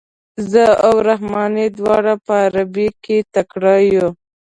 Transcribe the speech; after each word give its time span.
زه 0.51 0.65
او 0.85 0.95
رحماني 1.07 1.67
دواړه 1.77 2.13
په 2.25 2.33
عربي 2.45 2.87
کې 3.03 3.17
تکړه 3.33 3.75
یو. 3.93 4.07